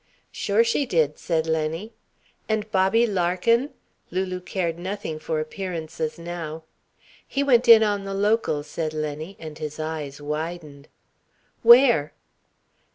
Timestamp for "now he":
6.17-7.43